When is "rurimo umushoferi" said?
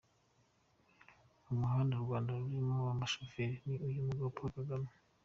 2.41-3.55